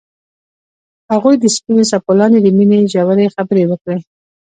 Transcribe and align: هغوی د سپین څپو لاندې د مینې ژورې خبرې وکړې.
هغوی 1.11 1.35
د 1.39 1.45
سپین 1.55 1.79
څپو 1.89 2.11
لاندې 2.19 2.39
د 2.41 2.47
مینې 2.57 2.79
ژورې 2.93 3.33
خبرې 3.35 3.63
وکړې. 3.67 3.97